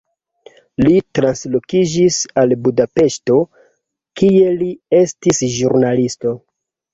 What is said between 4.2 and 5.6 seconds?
kie li estis